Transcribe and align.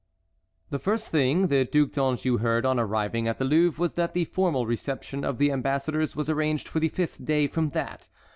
The 0.71 0.79
first 0.79 1.09
thing 1.09 1.45
the 1.45 1.63
Duc 1.63 1.91
d'Anjou 1.91 2.37
heard 2.39 2.65
on 2.65 2.79
arriving 2.79 3.27
at 3.27 3.37
the 3.37 3.45
Louvre 3.45 3.79
was 3.79 3.93
that 3.93 4.15
the 4.15 4.25
formal 4.25 4.65
reception 4.65 5.23
of 5.23 5.37
the 5.37 5.51
ambassadors 5.51 6.15
was 6.15 6.27
arranged 6.27 6.67
for 6.67 6.79
the 6.79 6.89
fifth 6.89 7.23
day 7.23 7.45
from 7.45 7.69
that. 7.69 8.07